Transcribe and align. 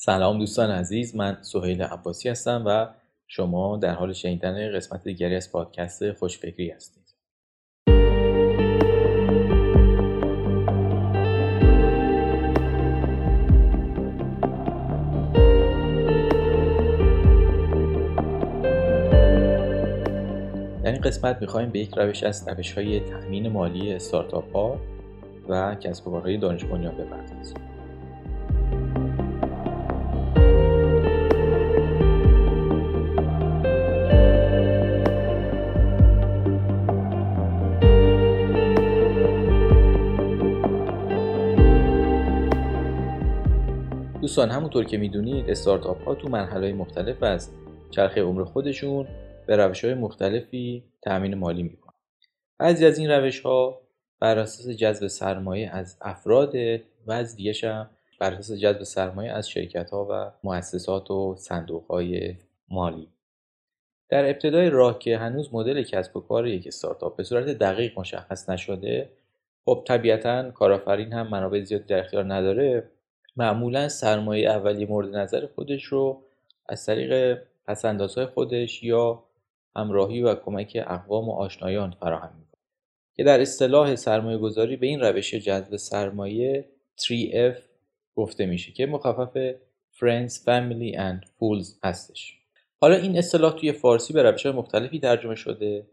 سلام 0.00 0.38
دوستان 0.38 0.70
عزیز 0.70 1.16
من 1.16 1.38
سهیل 1.40 1.82
عباسی 1.82 2.28
هستم 2.28 2.62
و 2.66 2.86
شما 3.26 3.76
در 3.76 3.94
حال 3.94 4.12
شنیدن 4.12 4.72
قسمت 4.76 5.04
دیگری 5.04 5.36
از 5.36 5.52
پادکست 5.52 6.12
خوشفکری 6.12 6.70
هستید. 6.70 7.14
در 20.82 20.92
این 20.92 21.00
قسمت 21.00 21.40
می‌خوایم 21.40 21.70
به 21.70 21.78
یک 21.78 21.94
روش 21.96 22.22
از 22.22 22.48
روش 22.48 22.72
های 22.72 23.00
تأمین 23.00 23.48
مالی 23.48 23.92
استارتاپ 23.92 24.56
ها 24.56 24.80
و 25.48 25.74
کسب 25.74 26.08
و 26.08 26.10
کارهای 26.10 26.36
دانش 26.36 26.64
بنیان 26.64 26.94
بپردازیم. 26.94 27.67
دوستان 44.20 44.50
همونطور 44.50 44.84
که 44.84 44.98
می‌دونید 44.98 45.50
استارتاپ 45.50 46.04
ها 46.04 46.14
تو 46.14 46.28
مرحله 46.28 46.72
مختلف 46.72 47.22
از 47.22 47.50
چرخه 47.90 48.22
عمر 48.22 48.44
خودشون 48.44 49.08
به 49.46 49.56
روش 49.56 49.84
های 49.84 49.94
مختلفی 49.94 50.84
تأمین 51.02 51.34
مالی 51.34 51.62
می‌کنن. 51.62 51.94
بعضی 52.58 52.86
از 52.86 52.98
این 52.98 53.10
روش 53.10 53.40
ها 53.40 53.80
بر 54.20 54.38
اساس 54.38 54.68
جذب 54.68 55.06
سرمایه 55.06 55.70
از 55.70 55.98
افراد 56.00 56.54
و 57.06 57.24
دیگه 57.36 57.52
بر 58.20 58.34
اساس 58.34 58.58
جذب 58.58 58.82
سرمایه 58.82 59.32
از 59.32 59.48
شرکت 59.48 59.90
ها 59.90 60.08
و 60.10 60.32
مؤسسات 60.44 61.10
و 61.10 61.34
صندوق 61.38 61.86
های 61.90 62.34
مالی. 62.68 63.08
در 64.08 64.24
ابتدای 64.24 64.70
راه 64.70 64.98
که 64.98 65.18
هنوز 65.18 65.54
مدل 65.54 65.82
کسب 65.82 66.16
و 66.16 66.20
کار 66.20 66.46
یک 66.46 66.66
استارتاپ 66.66 67.16
به 67.16 67.22
صورت 67.22 67.46
دقیق 67.46 67.98
مشخص 67.98 68.48
نشده 68.48 69.10
خب 69.64 69.84
طبیعتا 69.86 70.50
کارآفرین 70.50 71.12
هم 71.12 71.28
منابع 71.28 71.60
زیادی 71.60 71.84
در 71.84 71.98
اختیار 71.98 72.34
نداره. 72.34 72.90
معمولا 73.38 73.88
سرمایه 73.88 74.50
اولیه 74.50 74.86
مورد 74.86 75.16
نظر 75.16 75.46
خودش 75.54 75.84
رو 75.84 76.22
از 76.68 76.86
طریق 76.86 77.38
پسندازهای 77.66 78.26
خودش 78.26 78.82
یا 78.82 79.24
همراهی 79.76 80.22
و 80.22 80.34
کمک 80.34 80.84
اقوام 80.86 81.28
و 81.28 81.32
آشنایان 81.32 81.90
فراهم 81.90 82.34
می‌کنه. 82.38 82.60
که 83.14 83.24
در 83.24 83.40
اصطلاح 83.40 83.96
سرمایه 83.96 84.38
گذاری 84.38 84.76
به 84.76 84.86
این 84.86 85.00
روش 85.00 85.34
جذب 85.34 85.76
سرمایه 85.76 86.64
3F 87.00 87.58
گفته 88.16 88.46
میشه 88.46 88.72
که 88.72 88.86
مخفف 88.86 89.52
Friends, 89.92 90.32
Family 90.32 90.96
and 90.96 91.26
Fools 91.26 91.68
هستش. 91.84 92.38
حالا 92.80 92.96
این 92.96 93.18
اصطلاح 93.18 93.52
توی 93.52 93.72
فارسی 93.72 94.12
به 94.12 94.22
روش 94.22 94.46
مختلفی 94.46 95.00
ترجمه 95.00 95.34
شده. 95.34 95.86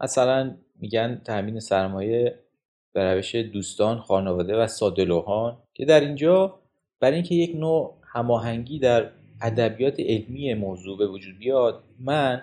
مثلا 0.00 0.56
میگن 0.80 1.20
تامین 1.24 1.60
سرمایه 1.60 2.38
به 2.92 3.14
روش 3.14 3.34
دوستان، 3.34 3.98
خانواده 3.98 4.56
و 4.56 4.66
سادلوهان 4.66 5.58
که 5.74 5.84
در 5.84 6.00
اینجا 6.00 6.61
برای 7.02 7.14
اینکه 7.14 7.34
یک 7.34 7.56
نوع 7.56 7.94
هماهنگی 8.02 8.78
در 8.78 9.10
ادبیات 9.40 10.00
علمی 10.00 10.54
موضوع 10.54 10.98
به 10.98 11.06
وجود 11.06 11.38
بیاد 11.38 11.84
من 12.00 12.42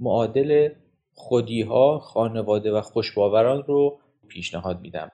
معادل 0.00 0.68
خودیها 1.14 1.98
خانواده 1.98 2.72
و 2.72 2.80
خوشباوران 2.80 3.62
رو 3.62 3.98
پیشنهاد 4.28 4.80
میدم. 4.80 5.10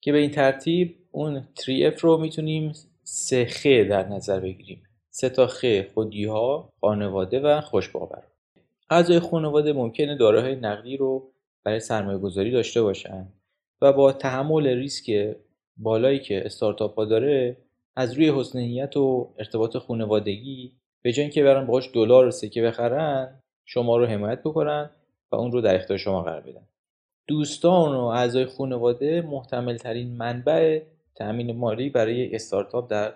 که 0.00 0.12
به 0.12 0.18
این 0.18 0.30
ترتیب 0.30 0.96
اون 1.12 1.48
3F 1.54 2.00
رو 2.00 2.16
می‌تونیم 2.16 2.72
سه 3.02 3.44
خ 3.44 3.66
در 3.66 4.08
نظر 4.08 4.40
بگیریم. 4.40 4.82
سه 5.10 5.28
تا 5.28 5.46
خ 5.46 5.64
خودیها 5.94 6.72
خانواده 6.80 7.40
و 7.40 7.60
خوشباور. 7.60 8.22
اعضای 8.90 9.20
خانواده 9.20 9.72
ممکنه 9.72 10.16
دارایهای 10.16 10.56
نقدی 10.56 10.96
رو 10.96 11.30
برای 11.64 11.80
سرمایه 11.80 12.18
گذاری 12.18 12.50
داشته 12.50 12.82
باشن 12.82 13.28
و 13.82 13.92
با 13.92 14.12
تحمل 14.12 14.66
ریسک 14.66 15.36
بالایی 15.76 16.18
که 16.18 16.46
استارتاپ 16.46 16.94
ها 16.94 17.04
داره 17.04 17.56
از 17.96 18.12
روی 18.12 18.30
حسن 18.30 18.58
نیت 18.58 18.96
و 18.96 19.34
ارتباط 19.38 19.76
خانوادگی 19.76 20.72
به 21.02 21.12
جای 21.12 21.22
اینکه 21.22 21.44
برن 21.44 21.66
باهاش 21.66 21.90
دلار 21.94 22.26
و 22.26 22.30
سکه 22.30 22.62
بخرن 22.62 23.40
شما 23.64 23.96
رو 23.96 24.06
حمایت 24.06 24.40
بکنن 24.40 24.90
و 25.32 25.36
اون 25.36 25.52
رو 25.52 25.60
در 25.60 25.74
اختیار 25.74 25.98
شما 25.98 26.22
قرار 26.22 26.40
بدن. 26.40 26.68
دوستان 27.26 27.94
و 27.94 28.04
اعضای 28.04 28.46
خانواده 28.46 29.22
محتمل 29.22 29.76
ترین 29.76 30.16
منبع 30.16 30.82
تأمین 31.14 31.56
مالی 31.56 31.90
برای 31.90 32.34
استارتاپ 32.34 32.90
در 32.90 33.14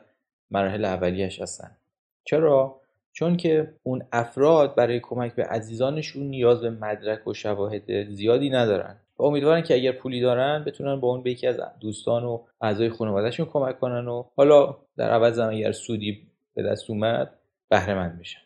مراحل 0.50 0.84
اولیش 0.84 1.40
هستن. 1.40 1.76
چرا؟ 2.24 2.80
چون 3.12 3.36
که 3.36 3.74
اون 3.82 4.02
افراد 4.12 4.74
برای 4.74 5.00
کمک 5.00 5.34
به 5.34 5.44
عزیزانشون 5.44 6.22
نیاز 6.22 6.60
به 6.60 6.70
مدرک 6.70 7.26
و 7.26 7.34
شواهد 7.34 8.10
زیادی 8.10 8.50
ندارن. 8.50 9.00
و 9.18 9.22
امیدوارن 9.22 9.62
که 9.62 9.74
اگر 9.74 9.92
پولی 9.92 10.20
دارن 10.20 10.64
بتونن 10.64 11.00
با 11.00 11.08
اون 11.08 11.22
به 11.22 11.30
یکی 11.30 11.46
از 11.46 11.56
دوستان 11.80 12.24
و 12.24 12.44
اعضای 12.60 12.90
خانوادهشون 12.90 13.46
کمک 13.46 13.80
کنن 13.80 14.08
و 14.08 14.24
حالا 14.36 14.76
در 14.96 15.10
عوض 15.10 15.38
هم 15.38 15.48
اگر 15.48 15.72
سودی 15.72 16.26
به 16.54 16.62
دست 16.62 16.90
اومد 16.90 17.30
بهره 17.68 17.94
مند 17.94 18.18
بشن. 18.18 18.40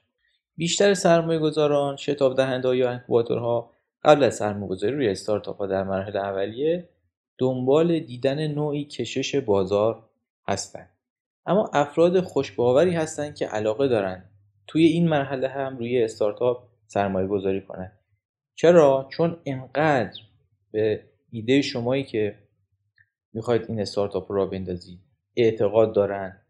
بیشتر 0.57 0.95
سرمایه 0.95 1.39
گذاران 1.39 1.97
شتاب 1.97 2.37
دهنده 2.37 2.77
یا 2.77 2.91
انکوباتورها 2.91 3.71
قبل 4.05 4.25
از 4.25 4.37
سرمایه 4.37 4.69
گذاری 4.71 4.95
روی 4.95 5.09
استارتاپ 5.09 5.59
ها 5.59 5.67
در 5.67 5.85
مراحل 5.85 6.17
اولیه 6.17 6.89
دنبال 7.39 7.99
دیدن 7.99 8.47
نوعی 8.47 8.85
کشش 8.85 9.35
بازار 9.35 10.05
هستند. 10.49 10.91
اما 11.47 11.71
افراد 11.73 12.21
خوشباوری 12.21 12.95
هستند 12.95 13.35
که 13.35 13.47
علاقه 13.47 13.89
دارن 13.89 14.25
توی 14.67 14.85
این 14.85 15.09
مرحله 15.09 15.49
هم 15.49 15.79
روی 15.79 16.05
استارتاپ 16.05 16.63
سرمایه 16.87 17.27
گذاری 17.27 17.61
کنند 17.61 17.99
چرا؟ 18.55 19.09
چون 19.13 19.37
انقدر 19.47 20.21
به 20.71 21.05
ایده 21.31 21.63
شمایی 21.63 22.05
که 22.05 22.35
می‌خواید 23.33 23.63
این 23.69 23.81
استارتاپ 23.81 24.33
را 24.33 24.47
بندازید 24.47 24.99
اعتقاد 25.37 25.95
دارن 25.95 26.41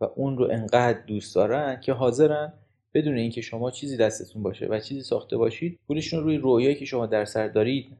و 0.00 0.04
اون 0.04 0.38
رو 0.38 0.48
انقدر 0.50 1.00
دوست 1.06 1.34
دارن 1.34 1.80
که 1.80 1.92
حاضرن 1.92 2.52
بدون 2.94 3.16
اینکه 3.16 3.40
شما 3.40 3.70
چیزی 3.70 3.96
دستتون 3.96 4.42
باشه 4.42 4.66
و 4.66 4.80
چیزی 4.80 5.02
ساخته 5.02 5.36
باشید 5.36 5.80
پولشون 5.86 6.22
روی 6.22 6.36
رویایی 6.36 6.74
که 6.74 6.84
شما 6.84 7.06
در 7.06 7.24
سر 7.24 7.48
دارید 7.48 7.96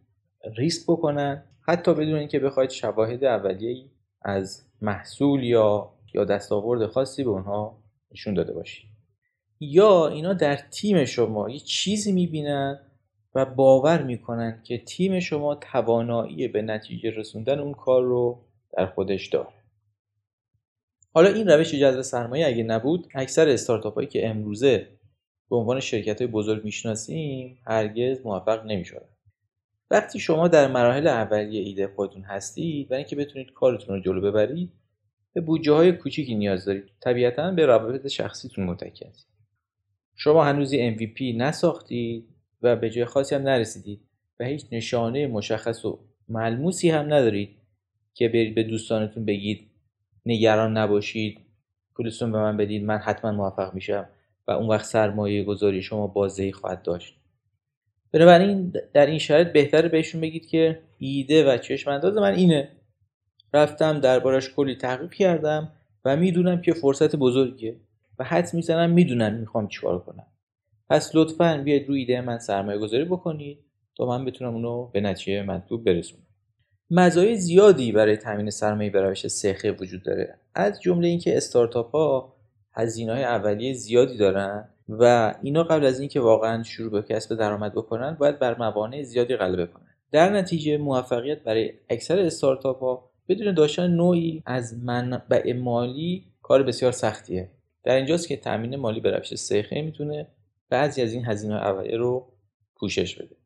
ریسک 0.57 0.83
بکنن. 0.89 1.43
حتی 1.69 1.95
بدون 1.95 2.15
اینکه 2.15 2.39
بخواید 2.39 2.71
شواهد 2.71 3.25
اولیه‌ای 3.25 3.85
از 4.23 4.63
محصول 4.83 5.45
یا 5.45 5.93
یا 6.15 6.25
دستاورد 6.25 6.87
خاصی 6.87 7.25
به 7.25 7.31
اونها 7.31 7.83
نشون 8.13 8.35
داده 8.35 8.53
باشید. 8.53 8.91
یا 9.61 10.09
اینا 10.09 10.33
در 10.33 10.57
تیم 10.57 11.05
شما 11.05 11.51
یه 11.51 11.59
چیزی 11.59 12.13
می‌بینن 12.13 12.79
و 13.37 13.45
باور 13.45 14.03
می‌کنن 14.03 14.61
که 14.65 14.79
تیم 14.79 15.21
شما 15.21 15.55
توانایی 15.55 16.49
به 16.49 16.63
نتیجه 16.63 17.11
رسوندن 17.11 17.59
اون 17.59 17.75
کار 17.75 18.03
رو 18.03 18.45
در 18.77 18.87
خودش 18.87 19.27
داره. 19.27 19.49
حالا 21.15 21.29
این 21.29 21.49
روش 21.49 21.75
جذب 21.75 22.01
سرمایه 22.01 22.47
اگه 22.47 22.63
نبود 22.63 23.09
اکثر 23.15 23.49
استارتاپ 23.49 23.95
هایی 23.95 24.09
که 24.09 24.29
امروزه 24.29 24.89
به 25.51 25.57
عنوان 25.57 25.81
شرکت 25.81 26.21
های 26.21 26.31
بزرگ 26.31 26.65
می‌شناسیم 26.65 27.59
هرگز 27.67 28.21
موفق 28.25 28.67
نمی‌شدن. 28.67 29.09
وقتی 29.91 30.19
شما 30.19 30.49
در 30.49 30.69
مراحل 30.69 31.07
اولیه 31.07 31.63
ایده 31.63 31.89
خودتون 31.89 32.23
هستید 32.23 32.89
برای 32.89 33.03
اینکه 33.03 33.17
بتونید 33.17 33.53
کارتون 33.53 33.97
رو 33.97 34.03
جلو 34.03 34.21
ببرید 34.21 34.73
به 35.33 35.41
بودجه 35.41 35.73
های 35.73 35.93
کوچیکی 35.93 36.35
نیاز 36.35 36.65
دارید. 36.65 36.91
طبیعتا 37.01 37.51
به 37.51 37.67
روابط 37.67 38.07
شخصیتون 38.07 38.65
متکی 38.65 39.05
هستید 39.05 39.37
شما 40.15 40.45
هنوز 40.45 40.75
MVP 40.75 41.21
نساختید. 41.37 42.36
و 42.67 42.77
به 42.77 42.91
جای 42.91 43.05
خاصی 43.05 43.35
هم 43.35 43.43
نرسیدید 43.43 44.01
و 44.41 44.45
هیچ 44.45 44.67
نشانه 44.73 45.27
مشخص 45.27 45.85
و 45.85 45.99
ملموسی 46.29 46.91
هم 46.91 47.15
ندارید 47.15 47.57
که 48.15 48.29
برید 48.29 48.55
به 48.55 48.63
دوستانتون 48.63 49.25
بگید 49.25 49.71
نگران 50.27 50.77
نباشید 50.77 51.39
پولتون 51.95 52.33
به 52.33 52.39
من 52.39 52.57
بدید 52.57 52.85
من 52.85 52.99
حتما 52.99 53.33
موفق 53.33 53.75
میشم 53.75 54.09
و 54.49 54.51
اون 54.51 54.69
وقت 54.69 54.85
سرمایه 54.85 55.45
گذاری 55.45 55.83
شما 55.83 56.07
بازدهی 56.07 56.53
خواهد 56.53 56.83
داشت. 56.83 57.15
بنابراین 58.13 58.73
در 58.93 59.07
این 59.07 59.19
شرایط 59.19 59.49
بهتره 59.49 59.89
بهشون 59.89 60.21
بگید 60.21 60.47
که 60.47 60.79
ایده 60.99 61.55
و 61.55 61.59
چشم 61.59 61.91
انداز 61.91 62.17
من 62.17 62.35
اینه. 62.35 62.69
رفتم 63.55 64.01
دربارش 64.01 64.51
کلی 64.51 64.75
تحقیق 64.75 65.13
کردم 65.13 65.73
و 66.05 66.17
می‌دونم 66.17 66.61
که 66.61 66.73
فرصت 66.73 67.17
بزرگیه 67.17 67.77
و 68.19 68.25
حد 68.25 68.55
می‌زنم 68.55 68.91
می‌دونم 68.91 69.35
می‌خوام 69.35 69.69
چیکار 69.69 69.99
کنم. 69.99 70.27
پس 70.91 71.11
لطفا 71.15 71.63
بیاید 71.65 71.89
روی 71.89 72.01
ایده 72.01 72.21
من 72.21 72.39
سرمایه 72.39 72.79
گذاری 72.79 73.05
بکنید 73.05 73.59
تا 73.97 74.07
من 74.07 74.25
بتونم 74.25 74.55
اونو 74.55 74.87
به 74.87 75.01
نتیجه 75.01 75.43
مطلوب 75.43 75.85
برسونم. 75.85 76.23
مزایای 76.91 77.37
زیادی 77.37 77.93
برای 77.93 78.17
تامین 78.17 78.51
سرمایه 78.51 78.91
به 78.91 79.01
روش 79.01 79.27
سخه 79.27 79.73
وجود 79.73 80.03
داره. 80.03 80.39
از 80.55 80.81
جمله 80.81 81.09
اینکه 81.09 81.37
استارتاپ 81.37 81.91
ها 81.91 82.37
هزینه 82.73 83.13
های 83.13 83.25
اولیه 83.25 83.75
زیادی 83.75 84.17
دارن 84.17 84.69
و 84.89 85.35
اینا 85.43 85.63
قبل 85.63 85.85
از 85.87 86.01
اینکه 86.01 86.21
واقعا 86.21 86.63
شروع 86.63 86.91
به 86.91 87.03
کسب 87.03 87.35
درآمد 87.35 87.73
بکنن 87.73 88.17
باید 88.21 88.39
بر 88.39 88.59
موانع 88.59 89.03
زیادی 89.03 89.37
غلبه 89.37 89.67
کنن. 89.67 89.87
در 90.13 90.33
نتیجه 90.33 90.77
موفقیت 90.79 91.43
برای 91.43 91.73
اکثر 91.91 92.19
استارتاپ 92.19 92.81
ها 92.81 93.11
بدون 93.29 93.55
داشتن 93.55 93.87
نوعی 93.91 94.43
از 94.47 94.75
منبع 94.85 95.53
مالی 95.53 96.25
کار 96.43 96.63
بسیار 96.63 96.93
سختیه. 96.93 97.51
در 97.85 97.97
اینجاست 97.97 98.29
که 98.29 98.37
تامین 98.37 98.77
مالی 98.77 99.01
به 99.01 99.11
روش 99.11 99.35
سخه 99.35 99.83
می‌تونه 99.83 100.27
بعضی 100.69 101.03
از 101.03 101.13
این 101.13 101.25
هزینه 101.25 101.55
اولیه 101.55 101.97
رو 101.97 102.33
پوشش 102.77 103.15
بده. 103.15 103.37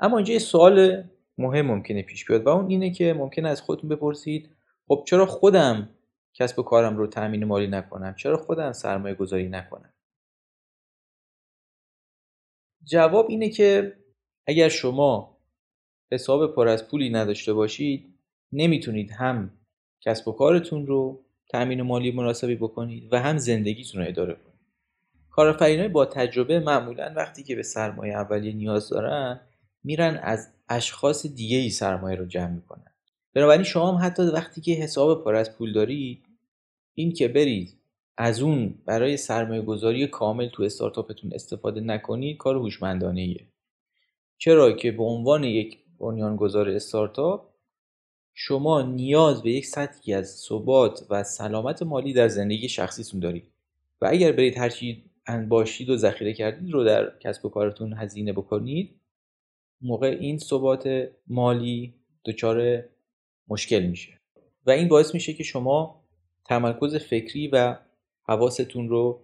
اما 0.00 0.16
اینجا 0.16 0.32
یه 0.32 0.38
سوال 0.38 1.04
مهم 1.38 1.66
ممکنه 1.66 2.02
پیش 2.02 2.24
بیاد 2.24 2.46
و 2.46 2.48
اون 2.48 2.70
اینه 2.70 2.90
که 2.90 3.12
ممکنه 3.12 3.48
از 3.48 3.60
خودتون 3.60 3.90
بپرسید 3.90 4.50
خب 4.88 5.04
چرا 5.06 5.26
خودم 5.26 5.88
کسب 6.34 6.58
و 6.58 6.62
کارم 6.62 6.96
رو 6.96 7.06
تامین 7.06 7.44
مالی 7.44 7.66
نکنم؟ 7.66 8.14
چرا 8.14 8.36
خودم 8.36 8.72
سرمایه 8.72 9.14
گذاری 9.14 9.48
نکنم؟ 9.48 9.92
جواب 12.84 13.26
اینه 13.28 13.48
که 13.48 13.96
اگر 14.46 14.68
شما 14.68 15.38
حساب 16.12 16.54
پر 16.54 16.68
از 16.68 16.88
پولی 16.88 17.10
نداشته 17.10 17.52
باشید 17.52 18.18
نمی‌تونید 18.52 19.10
هم 19.10 19.50
کسب 20.00 20.28
و 20.28 20.32
کارتون 20.32 20.86
رو 20.86 21.24
تأمین 21.50 21.82
مالی 21.82 22.10
مناسبی 22.10 22.54
بکنید 22.56 23.12
و 23.12 23.20
هم 23.20 23.38
زندگیتون 23.38 24.02
رو 24.02 24.08
اداره 24.08 24.34
کنید 24.34 24.47
کارآفرینای 25.38 25.88
با 25.88 26.04
تجربه 26.04 26.60
معمولا 26.60 27.12
وقتی 27.16 27.42
که 27.42 27.56
به 27.56 27.62
سرمایه 27.62 28.14
اولیه 28.14 28.52
نیاز 28.52 28.88
دارن 28.88 29.40
میرن 29.84 30.20
از 30.22 30.48
اشخاص 30.68 31.26
دیگه 31.26 31.56
ای 31.56 31.70
سرمایه 31.70 32.16
رو 32.16 32.26
جمع 32.26 32.50
می‌کنن. 32.50 32.92
بنابراین 33.34 33.62
شما 33.62 33.92
هم 33.92 34.06
حتی 34.06 34.22
وقتی 34.22 34.60
که 34.60 34.72
حساب 34.72 35.24
پر 35.24 35.34
از 35.34 35.56
پول 35.56 35.72
دارید 35.72 36.24
این 36.94 37.12
که 37.12 37.28
برید 37.28 37.74
از 38.16 38.42
اون 38.42 38.74
برای 38.86 39.16
سرمایه 39.16 39.62
گذاری 39.62 40.06
کامل 40.06 40.48
تو 40.48 40.62
استارتاپتون 40.62 41.32
استفاده 41.34 41.80
نکنید 41.80 42.36
کار 42.36 42.56
هوشمندانه 42.56 43.20
ایه 43.20 43.46
چرا 44.38 44.72
که 44.72 44.92
به 44.92 45.02
عنوان 45.02 45.44
یک 45.44 45.78
بنیانگذار 46.00 46.68
استارتاپ 46.68 47.48
شما 48.34 48.82
نیاز 48.82 49.42
به 49.42 49.50
یک 49.50 49.66
سطحی 49.66 50.14
از 50.14 50.30
ثبات 50.30 51.06
و 51.10 51.22
سلامت 51.22 51.82
مالی 51.82 52.12
در 52.12 52.28
زندگی 52.28 52.68
شخصیتون 52.68 53.20
دارید. 53.20 53.44
و 54.00 54.08
اگر 54.10 54.32
برید 54.32 54.58
هر 54.58 54.68
چی 54.68 55.07
انباشید 55.28 55.90
و 55.90 55.96
ذخیره 55.96 56.32
کردید 56.32 56.72
رو 56.72 56.84
در 56.84 57.18
کسب 57.20 57.46
و 57.46 57.48
کارتون 57.48 57.92
هزینه 57.92 58.32
بکنید 58.32 59.00
موقع 59.80 60.16
این 60.20 60.38
ثبات 60.38 61.08
مالی 61.26 61.94
دچار 62.24 62.84
مشکل 63.48 63.82
میشه. 63.82 64.20
و 64.66 64.70
این 64.70 64.88
باعث 64.88 65.14
میشه 65.14 65.32
که 65.32 65.42
شما 65.42 66.04
تمرکز 66.44 66.96
فکری 66.96 67.48
و 67.48 67.76
حواستون 68.22 68.88
رو 68.88 69.20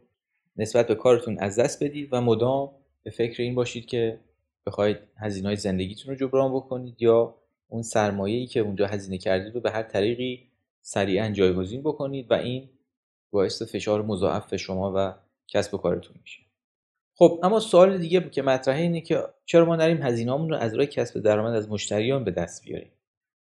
نسبت 0.56 0.87
به 0.87 0.95
کارتون 0.95 1.39
از 1.39 1.59
دست 1.59 1.85
بدید 1.85 2.09
و 2.12 2.21
مدام 2.21 2.71
به 3.03 3.11
فکر 3.11 3.43
این 3.43 3.55
باشید 3.55 3.87
که 3.87 4.21
بخواید 4.67 4.97
هزینه 5.17 5.49
های 5.49 5.57
زندگیتون 5.57 6.11
رو 6.11 6.21
جبران 6.21 6.55
بکنید 6.55 7.03
یا 7.03 7.35
اون 7.69 7.83
سرمایه‌ای 7.83 8.47
که 8.47 8.61
اونجا 8.61 8.87
هزینه 8.87 9.19
کردید 9.19 9.55
رو 9.55 9.61
به 9.61 9.71
هر 9.71 9.83
طریقی 9.83 10.49
سریعا 10.83 11.31
جایگزین 11.31 11.81
بکنید 11.81 12.31
و 12.31 12.35
این 12.35 12.69
باعث 13.31 13.62
فشار 13.62 14.03
مضاعف 14.03 14.57
شما 14.57 14.93
و 14.97 15.15
کسب 15.49 15.75
و 15.75 15.79
کارتون 15.79 16.17
میشه. 16.20 16.43
خب 17.17 17.41
اما 17.43 17.61
سوال 17.61 17.99
دیگه 17.99 18.31
که 18.31 18.43
مطرحه 18.43 18.82
اینه 18.82 19.00
که 19.00 19.23
چرا 19.46 19.64
ما 19.64 19.76
نریم 19.76 20.02
هزینه‌مون 20.02 20.49
رو 20.50 20.56
از 20.56 20.75
راه 20.75 20.87
کسب 20.87 21.20
درآمد 21.20 21.55
از 21.55 21.70
مشتریان 21.70 22.25
به 22.25 22.31
دست 22.31 22.64
بیاریم؟ 22.64 22.91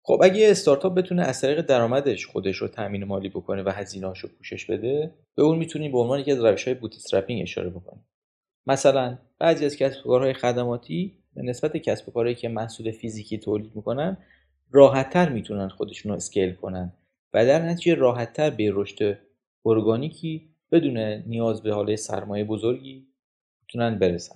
خب 0.06 0.20
اگه 0.24 0.52
استارتاپ 0.52 0.94
بتونه 0.94 1.22
از 1.22 1.42
طریق 1.42 1.62
درآمدش 1.62 2.26
خودش 2.26 2.58
رو 2.58 2.68
تامین 2.68 3.04
مالی 3.04 3.30
بکنه 3.30 3.64
و 3.64 3.70
هزینه‌هاش 3.70 4.26
پوشش 4.26 4.66
بده 4.66 5.14
به 5.36 5.44
اون 5.44 5.58
می‌تونیم 5.58 5.92
به 5.92 5.98
عنوان 5.98 6.20
یکی 6.20 6.32
از 6.32 6.46
روش‌های 6.46 6.76
bootstrapping 6.76 7.42
اشاره 7.42 7.70
بکنیم. 7.70 8.06
مثلا 8.68 9.18
بعضی 9.40 9.66
از 9.66 9.76
کسب 9.76 10.00
و 10.06 10.10
کارهای 10.10 10.34
خدماتی 10.34 11.18
به 11.34 11.42
نسبت 11.42 11.78
کسب 11.78 12.10
و 12.10 12.12
کارهایی 12.12 12.36
که 12.36 12.50
محصول 12.50 12.92
فیزیکی 12.92 13.38
تولید 13.38 13.76
می‌کنن 13.76 14.18
راحتتر 14.72 15.30
می‌تونن 15.30 15.70
خودشون 15.70 16.12
رو 16.12 16.16
اسکیل 16.16 16.54
کنن 16.54 16.94
و 17.34 17.46
در 17.46 17.62
نتیجه 17.62 17.96
راحتتر 17.96 18.50
به 18.50 18.72
رشد 18.74 19.20
ارگانیکی 19.66 20.53
بدون 20.74 20.98
نیاز 20.98 21.64
به 21.64 21.74
حاله 21.74 21.96
سرمایه 21.96 22.44
بزرگی 22.44 23.08
می‌تونن 23.62 24.00
برسن. 24.00 24.36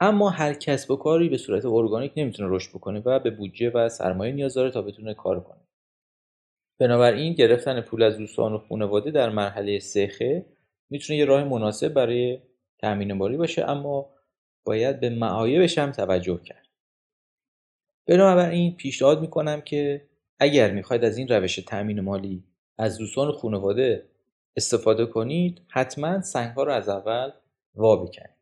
اما 0.00 0.30
هر 0.30 0.54
کسب 0.54 0.90
و 0.90 0.96
کاری 0.96 1.28
به 1.28 1.36
صورت 1.36 1.64
ارگانیک 1.64 2.12
نمی‌تونه 2.16 2.48
رشد 2.56 2.70
بکنه 2.70 3.02
و 3.04 3.18
به 3.18 3.30
بودجه 3.30 3.70
و 3.70 3.88
سرمایه 3.88 4.32
نیاز 4.32 4.54
داره 4.54 4.70
تا 4.70 4.82
بتونه 4.82 5.14
کار 5.14 5.40
کنه. 5.40 5.60
بنابراین 6.78 7.32
گرفتن 7.32 7.80
پول 7.80 8.02
از 8.02 8.18
دوستان 8.18 8.52
و 8.52 8.58
خانواده 8.58 9.10
در 9.10 9.30
مرحله 9.30 9.78
سخه 9.78 10.46
می‌تونه 10.90 11.18
یه 11.18 11.24
راه 11.24 11.44
مناسب 11.44 11.88
برای 11.88 12.38
تأمین 12.78 13.12
مالی 13.12 13.36
باشه 13.36 13.70
اما 13.70 14.10
باید 14.64 15.00
به 15.00 15.10
معایبش 15.10 15.78
هم 15.78 15.92
توجه 15.92 16.40
کرد. 16.44 16.68
بنابراین 18.06 18.76
پیشنهاد 18.76 19.20
می‌کنم 19.20 19.60
که 19.60 20.08
اگر 20.38 20.70
می‌خواید 20.70 21.04
از 21.04 21.18
این 21.18 21.28
روش 21.28 21.56
تأمین 21.56 22.00
مالی 22.00 22.44
از 22.78 22.98
دوستان 22.98 23.28
و 23.28 23.32
خانواده 23.32 24.11
استفاده 24.56 25.06
کنید 25.06 25.62
حتما 25.68 26.20
سنگ 26.22 26.56
ها 26.56 26.62
رو 26.62 26.72
از 26.72 26.88
اول 26.88 27.30
وا 27.74 27.96
بکنید 27.96 28.36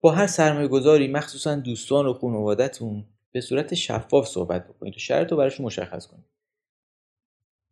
با 0.00 0.10
هر 0.10 0.26
سرمایه 0.26 0.68
گذاری 0.68 1.08
مخصوصا 1.08 1.54
دوستان 1.54 2.06
و 2.06 2.12
خانوادهتون 2.12 3.04
به 3.32 3.40
صورت 3.40 3.74
شفاف 3.74 4.26
صحبت 4.26 4.68
بکنید 4.68 4.96
و 4.96 4.98
شرط 4.98 5.30
رو 5.30 5.36
براشون 5.36 5.66
مشخص 5.66 6.06
کنید. 6.06 6.24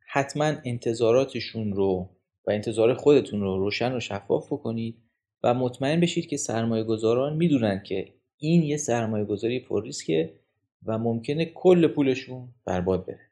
حتما 0.06 0.52
انتظاراتشون 0.64 1.72
رو 1.72 2.10
و 2.46 2.50
انتظار 2.50 2.94
خودتون 2.94 3.40
رو 3.40 3.58
روشن 3.58 3.96
و 3.96 4.00
شفاف 4.00 4.52
بکنید 4.52 5.02
و 5.42 5.54
مطمئن 5.54 6.00
بشید 6.00 6.26
که 6.26 6.36
سرمایه 6.36 6.84
گذاران 6.84 7.36
می‌دونن 7.36 7.82
که 7.82 8.14
این 8.36 8.62
یه 8.62 8.76
سرمایه 8.76 9.24
گذاری 9.24 9.60
پر 9.60 9.82
ریسکه 9.82 10.40
و 10.86 10.98
ممکنه 10.98 11.44
کل 11.44 11.86
پولشون 11.86 12.54
برباد 12.64 13.06
بره. 13.06 13.31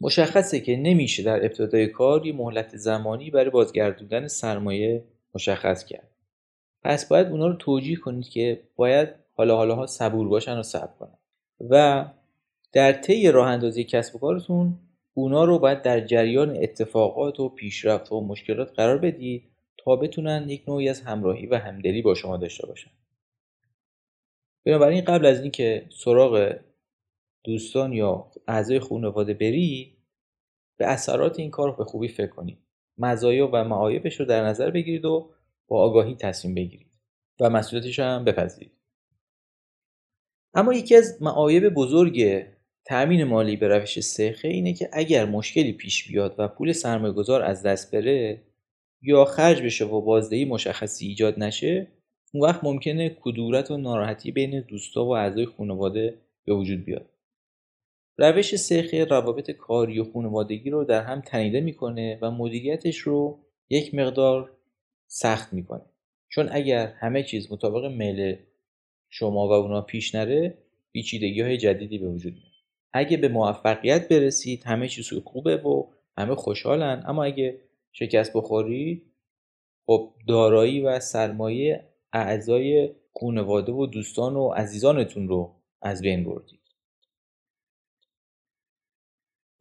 مشخصه 0.00 0.60
که 0.60 0.76
نمیشه 0.76 1.22
در 1.22 1.44
ابتدای 1.44 1.86
کار 1.86 2.26
یه 2.26 2.32
مهلت 2.32 2.76
زمانی 2.76 3.30
برای 3.30 3.50
بازگردوندن 3.50 4.26
سرمایه 4.26 5.04
مشخص 5.34 5.84
کرد. 5.84 6.08
پس 6.82 7.08
باید 7.08 7.26
اونا 7.26 7.46
رو 7.46 7.54
توجیه 7.54 7.96
کنید 7.96 8.28
که 8.28 8.62
باید 8.76 9.08
حالا 9.34 9.56
حالاها 9.56 9.86
صبور 9.86 10.28
باشن 10.28 10.58
و 10.58 10.62
صبر 10.62 10.92
کنن. 10.98 11.18
و 11.70 12.04
در 12.72 12.92
طی 12.92 13.30
راه 13.30 13.48
اندازی 13.48 13.84
کسب 13.84 14.16
و 14.16 14.18
کارتون 14.18 14.78
اونا 15.14 15.44
رو 15.44 15.58
باید 15.58 15.82
در 15.82 16.00
جریان 16.00 16.56
اتفاقات 16.62 17.40
و 17.40 17.48
پیشرفت 17.48 18.12
و 18.12 18.20
مشکلات 18.20 18.72
قرار 18.76 18.98
بدید 18.98 19.44
تا 19.76 19.96
بتونن 19.96 20.48
یک 20.48 20.62
نوعی 20.68 20.88
از 20.88 21.00
همراهی 21.00 21.46
و 21.46 21.54
همدلی 21.54 22.02
با 22.02 22.14
شما 22.14 22.36
داشته 22.36 22.66
باشن. 22.66 22.90
بنابراین 24.66 25.04
قبل 25.04 25.26
از 25.26 25.40
اینکه 25.40 25.86
سراغ 25.90 26.54
دوستان 27.44 27.92
یا 27.92 28.30
اعضای 28.48 28.80
خانواده 28.80 29.34
بری 29.34 29.96
به 30.76 30.86
اثرات 30.86 31.38
این 31.38 31.50
کار 31.50 31.76
به 31.76 31.84
خوبی 31.84 32.08
فکر 32.08 32.30
کنید 32.30 32.58
مزایا 32.98 33.50
و 33.52 33.64
معایبش 33.64 34.20
رو 34.20 34.26
در 34.26 34.44
نظر 34.44 34.70
بگیرید 34.70 35.04
و 35.04 35.30
با 35.68 35.82
آگاهی 35.82 36.14
تصمیم 36.14 36.54
بگیرید 36.54 36.90
و 37.40 37.50
مسئولیتش 37.50 37.98
هم 37.98 38.24
بپذیرید. 38.24 38.72
اما 40.54 40.74
یکی 40.74 40.96
از 40.96 41.22
معایب 41.22 41.68
بزرگ 41.68 42.46
تأمین 42.84 43.24
مالی 43.24 43.56
به 43.56 43.68
روش 43.68 44.00
سخه 44.00 44.48
اینه 44.48 44.72
که 44.72 44.88
اگر 44.92 45.24
مشکلی 45.24 45.72
پیش 45.72 46.08
بیاد 46.08 46.34
و 46.38 46.48
پول 46.48 46.72
سرمایه 46.72 47.12
گذار 47.12 47.42
از 47.42 47.62
دست 47.62 47.94
بره 47.94 48.42
یا 49.02 49.24
خرج 49.24 49.62
بشه 49.62 49.84
و 49.84 50.00
بازدهی 50.00 50.44
مشخصی 50.44 51.06
ایجاد 51.06 51.38
نشه 51.38 51.88
اون 52.34 52.48
وقت 52.48 52.64
ممکنه 52.64 53.16
کدورت 53.20 53.70
و 53.70 53.76
ناراحتی 53.76 54.32
بین 54.32 54.60
دوستا 54.60 55.04
و 55.04 55.16
اعضای 55.16 55.46
خانواده 55.46 56.18
به 56.44 56.54
وجود 56.54 56.84
بیاد. 56.84 57.10
روش 58.18 58.56
سخه 58.56 59.04
روابط 59.04 59.50
کاری 59.50 59.98
و 59.98 60.04
خانوادگی 60.12 60.70
رو 60.70 60.84
در 60.84 61.02
هم 61.02 61.20
تنیده 61.20 61.60
می‌کنه 61.60 62.18
و 62.22 62.30
مدیریتش 62.30 62.98
رو 62.98 63.38
یک 63.70 63.94
مقدار 63.94 64.50
سخت 65.06 65.52
می‌کنه. 65.52 65.84
چون 66.28 66.48
اگر 66.52 66.86
همه 66.86 67.22
چیز 67.22 67.52
مطابق 67.52 67.84
میل 67.84 68.36
شما 69.08 69.48
و 69.48 69.52
اونا 69.52 69.80
پیش 69.80 70.14
نره 70.14 70.58
پیچیدگی 70.92 71.40
های 71.40 71.56
جدیدی 71.56 71.98
به 71.98 72.08
وجود 72.08 72.32
میاد. 72.32 72.44
اگه 72.92 73.16
به 73.16 73.28
موفقیت 73.28 74.08
برسید 74.08 74.62
همه 74.64 74.88
چیز 74.88 75.12
خوبه 75.24 75.56
و 75.56 75.86
همه 76.18 76.34
خوشحالن. 76.34 77.02
اما 77.06 77.24
اگه 77.24 77.60
شکست 77.92 78.32
بخورید 78.32 79.02
خب 79.86 80.12
دارایی 80.28 80.80
و 80.80 81.00
سرمایه 81.00 81.84
اعضای 82.12 82.90
خانواده 83.20 83.72
و 83.72 83.86
دوستان 83.86 84.36
و 84.36 84.48
عزیزانتون 84.48 85.28
رو 85.28 85.54
از 85.82 86.02
بین 86.02 86.24
بردید. 86.24 86.57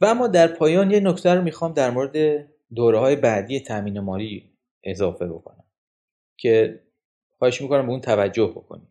و 0.01 0.05
اما 0.05 0.27
در 0.27 0.47
پایان 0.47 0.91
یه 0.91 0.99
نکته 0.99 1.33
رو 1.33 1.41
می‌خوام 1.41 1.73
در 1.73 1.91
مورد 1.91 2.47
دوره 2.75 2.99
های 2.99 3.15
بعدی 3.15 3.59
تامین 3.59 3.99
مالی 3.99 4.51
اضافه 4.83 5.27
بکنم 5.27 5.63
که 6.37 6.79
خواهش 7.37 7.61
می‌کنم 7.61 7.85
به 7.85 7.91
اون 7.91 8.01
توجه 8.01 8.47
بکنید. 8.47 8.87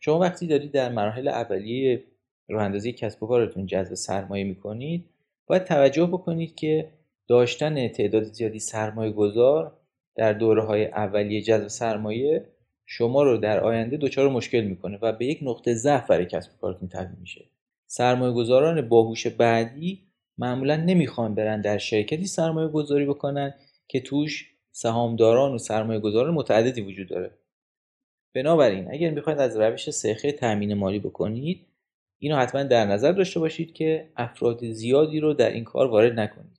شما 0.00 0.18
وقتی 0.18 0.46
دارید 0.46 0.72
در 0.72 0.92
مراحل 0.92 1.28
اولیه 1.28 2.04
راه 2.48 2.62
اندازی 2.62 2.92
کسب 2.92 3.22
و 3.22 3.26
کارتون 3.26 3.66
جذب 3.66 3.94
سرمایه 3.94 4.44
می‌کنید 4.44 5.10
باید 5.46 5.64
توجه 5.64 6.06
بکنید 6.06 6.54
که 6.54 6.92
داشتن 7.28 7.88
تعداد 7.88 8.22
زیادی 8.22 8.58
سرمایه 8.58 9.12
گذار 9.12 9.76
در 10.16 10.32
دوره 10.32 10.62
های 10.62 10.86
اولیه 10.86 11.42
جذب 11.42 11.68
سرمایه 11.68 12.46
شما 12.86 13.22
رو 13.22 13.36
در 13.36 13.60
آینده 13.60 13.96
دچار 13.96 14.28
مشکل 14.28 14.60
می‌کنه 14.60 14.98
و 15.02 15.12
به 15.12 15.26
یک 15.26 15.38
نقطه 15.42 15.74
ضعف 15.74 16.10
برای 16.10 16.26
کسب 16.26 16.54
و 16.54 16.60
کارتون 16.60 16.88
تبدیل 16.88 17.20
میشه. 17.20 17.44
سرمایه 17.92 18.32
گذاران 18.32 18.88
باهوش 18.88 19.26
بعدی 19.26 20.06
معمولا 20.38 20.76
نمی‌خوان 20.76 21.34
برن 21.34 21.60
در 21.60 21.78
شرکتی 21.78 22.26
سرمایه 22.26 22.68
گذاری 22.68 23.06
بکنن 23.06 23.54
که 23.88 24.00
توش 24.00 24.50
سهامداران 24.72 25.54
و 25.54 25.58
سرمایه 25.58 26.00
گذاران 26.00 26.34
متعددی 26.34 26.80
وجود 26.80 27.08
داره. 27.08 27.30
بنابراین 28.34 28.90
اگر 28.90 29.10
می‌خواید 29.10 29.38
از 29.38 29.56
روش 29.56 29.90
سخه 29.90 30.32
تأمین 30.32 30.74
مالی 30.74 30.98
بکنید 30.98 31.66
اینو 32.18 32.36
حتما 32.36 32.62
در 32.62 32.86
نظر 32.86 33.12
داشته 33.12 33.40
باشید 33.40 33.72
که 33.72 34.10
افراد 34.16 34.70
زیادی 34.70 35.20
رو 35.20 35.34
در 35.34 35.50
این 35.50 35.64
کار 35.64 35.86
وارد 35.86 36.20
نکنید. 36.20 36.58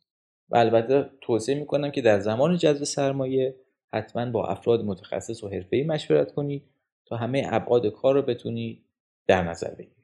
و 0.50 0.58
البته 0.58 1.10
توصیه 1.22 1.56
می‌کنم 1.56 1.92
که 1.92 2.02
در 2.02 2.20
زمان 2.20 2.58
جذب 2.58 2.84
سرمایه 2.84 3.56
حتما 3.94 4.32
با 4.32 4.48
افراد 4.48 4.86
متخصص 4.86 5.44
و 5.44 5.50
حرفه‌ای 5.50 5.84
مشورت 5.84 6.32
کنید 6.32 6.64
تا 7.06 7.16
همه 7.16 7.48
ابعاد 7.50 7.88
کار 7.88 8.16
رو 8.16 8.22
بتونید 8.22 8.86
در 9.28 9.44
نظر 9.44 9.72
بگیرید. 9.72 10.00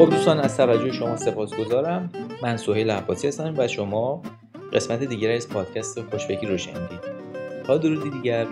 خب 0.00 0.10
دوستان 0.10 0.40
از 0.40 0.56
توجه 0.56 0.92
شما 0.92 1.16
سپاس 1.16 1.54
گذارم 1.54 2.12
من 2.42 2.56
سهیل 2.56 2.90
عباسی 2.90 3.28
هستم 3.28 3.54
و 3.58 3.68
شما 3.68 4.22
قسمت 4.72 5.04
دیگر 5.04 5.30
از 5.30 5.48
پادکست 5.48 6.02
خوشفکری 6.02 6.46
رو 6.46 6.58
شنیدید. 6.58 7.00
تا 7.66 7.78
درودی 7.78 8.10
دیگر 8.10 8.46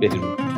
بدرود. 0.00 0.51